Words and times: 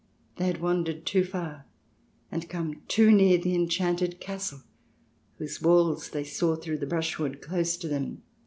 "They 0.37 0.47
had 0.47 0.59
wandered 0.61 1.05
too 1.05 1.23
far, 1.23 1.67
and 2.31 2.49
come 2.49 2.81
too 2.87 3.11
near 3.11 3.37
the 3.37 3.53
enchanted 3.53 4.19
castle, 4.19 4.63
whose 5.37 5.61
walls 5.61 6.09
they 6.09 6.23
saw 6.23 6.55
through 6.55 6.79
the 6.79 6.87
brushwood 6.87 7.39
close 7.39 7.77
to 7.77 7.87
them." 7.87 8.23